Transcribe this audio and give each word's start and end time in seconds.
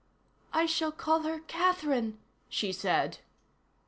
"I 0.51 0.65
shall 0.65 0.91
call 0.91 1.19
her 1.21 1.41
Catherine," 1.41 2.17
she 2.49 2.71
said. 2.71 3.19